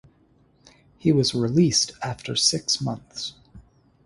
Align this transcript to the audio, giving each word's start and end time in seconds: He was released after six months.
He 0.97 1.11
was 1.11 1.35
released 1.35 1.91
after 2.01 2.35
six 2.35 2.81
months. 2.81 3.33